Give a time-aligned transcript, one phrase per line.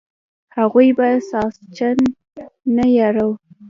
[0.57, 1.97] هغوی به ساسچن
[2.75, 3.31] نه یراو.